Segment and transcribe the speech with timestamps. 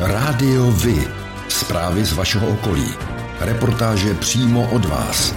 [0.00, 1.08] Rádio Vy.
[1.48, 2.88] Zprávy z vašeho okolí.
[3.40, 5.34] Reportáže přímo od vás.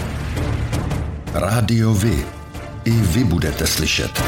[1.34, 2.26] Rádio Vy.
[2.86, 4.24] I vy budete slyšet.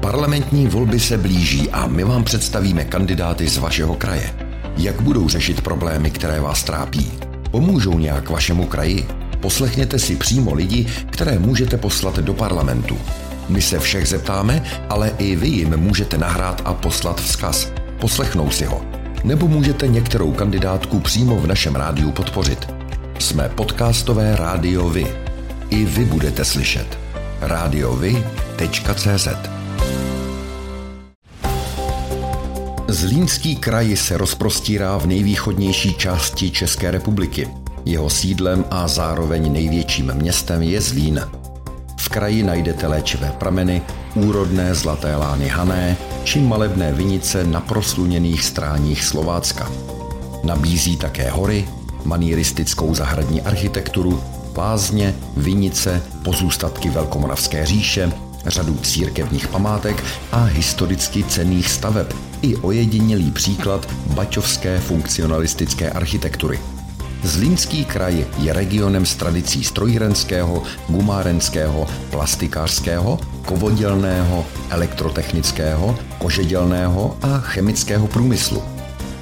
[0.00, 4.34] Parlamentní volby se blíží a my vám představíme kandidáty z vašeho kraje.
[4.76, 7.12] Jak budou řešit problémy, které vás trápí?
[7.50, 9.06] Pomůžou nějak vašemu kraji?
[9.40, 12.98] Poslechněte si přímo lidi, které můžete poslat do parlamentu.
[13.48, 17.72] My se všech zeptáme, ale i vy jim můžete nahrát a poslat vzkaz.
[18.00, 18.82] Poslechnou si ho.
[19.24, 22.68] Nebo můžete některou kandidátku přímo v našem rádiu podpořit.
[23.18, 25.06] Jsme podcastové rádio Vy.
[25.70, 26.98] I vy budete slyšet.
[27.40, 29.28] radiovy.cz
[32.88, 37.48] Zlínský kraj se rozprostírá v nejvýchodnější části České republiky.
[37.84, 41.41] Jeho sídlem a zároveň největším městem je Zlín.
[42.12, 43.82] Kraji najdete léčivé prameny,
[44.14, 49.72] úrodné zlaté lány Hané či malebné vinice na prosluněných stráních Slovácka.
[50.44, 51.68] Nabízí také hory,
[52.04, 54.22] manieristickou zahradní architekturu,
[54.56, 58.12] lázně, vinice, pozůstatky Velkomoravské říše,
[58.46, 62.06] řadu církevních památek a historicky cených staveb
[62.42, 66.60] i ojedinělý příklad baťovské funkcionalistické architektury–
[67.22, 78.62] Zlínský kraj je regionem s tradicí strojírenského, gumárenského, plastikářského, kovodělného, elektrotechnického, kožedělného a chemického průmyslu.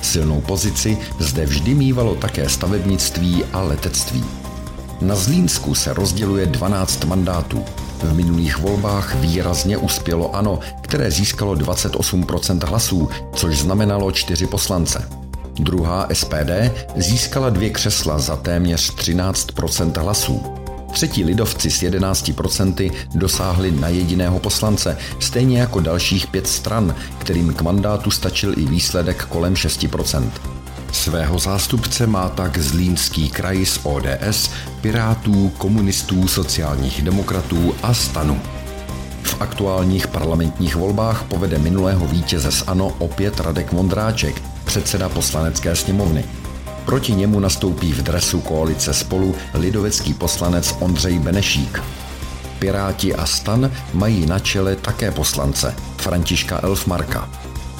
[0.03, 4.25] Silnou pozici zde vždy mývalo také stavebnictví a letectví.
[5.01, 7.65] Na Zlínsku se rozděluje 12 mandátů.
[8.03, 15.20] V minulých volbách výrazně uspělo ANO, které získalo 28% hlasů, což znamenalo 4 poslance.
[15.59, 16.51] Druhá SPD
[16.97, 20.43] získala dvě křesla za téměř 13% hlasů.
[20.93, 27.63] Třetí lidovci s 11% dosáhli na jediného poslance, stejně jako dalších pět stran, kterým k
[27.63, 30.31] mandátu stačil i výsledek kolem 6%.
[30.93, 34.51] Svého zástupce má tak Zlínský kraj z ODS,
[34.81, 38.41] Pirátů, komunistů, sociálních demokratů a stanu.
[39.23, 46.25] V aktuálních parlamentních volbách povede minulého vítěze z ANO opět Radek Mondráček, předseda poslanecké sněmovny.
[46.85, 51.83] Proti němu nastoupí v dresu koalice spolu lidovecký poslanec Ondřej Benešík.
[52.59, 57.29] Piráti a stan mají na čele také poslance Františka Elfmarka.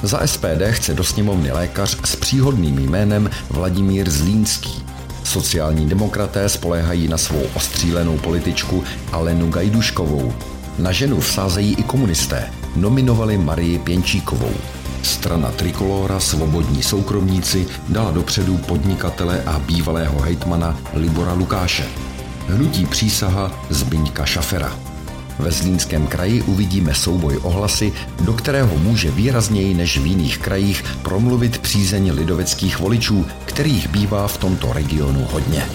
[0.03, 4.83] Za SPD chce do sněmovny lékař s příhodným jménem Vladimír Zlínský.
[5.23, 10.33] Sociální demokraté spoléhají na svou ostřílenou političku Alenu Gajduškovou.
[10.79, 12.49] Na ženu vsázejí i komunisté.
[12.75, 14.53] Nominovali Marii Pěnčíkovou.
[15.03, 21.85] Strana Trikolora Svobodní soukromníci dala dopředu podnikatele a bývalého hejtmana Libora Lukáše.
[22.47, 24.79] Hnutí přísaha Zbyňka Šafera.
[25.39, 31.57] Ve Zlínském kraji uvidíme souboj ohlasy, do kterého může výrazněji než v jiných krajích promluvit
[31.57, 35.65] přízeň lidoveckých voličů, kterých bývá v tomto regionu hodně.